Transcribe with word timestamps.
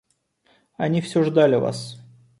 Они 0.77 0.99
всё 0.99 1.21
ждали 1.23 1.57
вас. 1.57 1.99